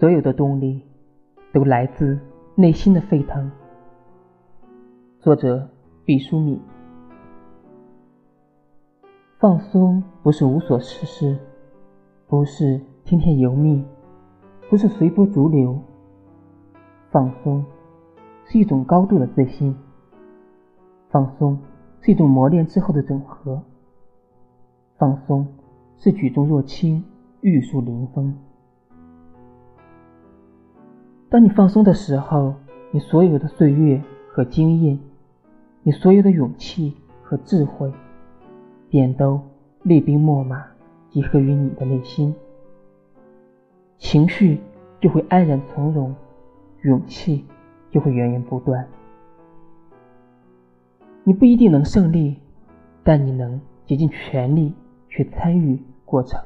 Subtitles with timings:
[0.00, 0.80] 所有的动力
[1.52, 2.18] 都来自
[2.54, 3.50] 内心的沸腾。
[5.18, 5.68] 作者：
[6.06, 6.58] 毕淑敏。
[9.38, 11.36] 放松不是无所事事，
[12.26, 13.84] 不是听天由命，
[14.70, 15.78] 不是随波逐流。
[17.10, 17.62] 放松
[18.46, 19.76] 是一种高度的自信，
[21.10, 21.58] 放松
[22.00, 23.60] 是一种磨练之后的整合，
[24.96, 25.46] 放松
[25.98, 27.04] 是举重若轻、
[27.42, 28.34] 玉树临风。
[31.30, 32.52] 当你放松的时候，
[32.90, 34.02] 你所有的岁月
[34.32, 34.98] 和经验，
[35.84, 37.92] 你所有的勇气和智慧，
[38.88, 39.40] 便都
[39.84, 40.66] 厉兵秣马
[41.08, 42.34] 集合于你的内心，
[43.96, 44.58] 情绪
[45.00, 46.12] 就会安然从容，
[46.82, 47.44] 勇气
[47.92, 48.84] 就会源源不断。
[51.22, 52.38] 你不一定能胜利，
[53.04, 54.74] 但你能竭尽全力
[55.08, 56.40] 去参与过程。